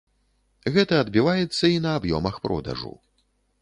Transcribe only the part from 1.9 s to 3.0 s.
аб'ёмах продажу.